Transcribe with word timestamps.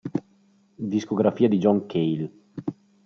Discografia 0.79 1.47
di 1.47 1.59
John 1.59 1.85
Cale 1.85 2.31